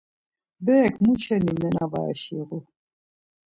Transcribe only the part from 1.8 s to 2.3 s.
var